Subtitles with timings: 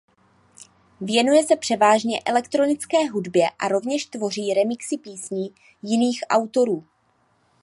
[1.01, 6.87] Věnuje se převážně elektronické hudbě a rovněž tvoří remixy písní jiných autorů.